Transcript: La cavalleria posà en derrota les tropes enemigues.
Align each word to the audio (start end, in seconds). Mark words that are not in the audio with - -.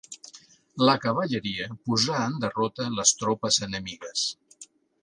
La 0.87 0.95
cavalleria 1.03 1.67
posà 1.91 2.23
en 2.31 2.41
derrota 2.47 2.89
les 2.99 3.17
tropes 3.21 3.63
enemigues. 3.71 4.27